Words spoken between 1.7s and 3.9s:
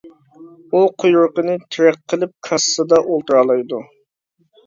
تىرەك قىلىپ كاسسىسىدا ئولتۇرالايدۇ.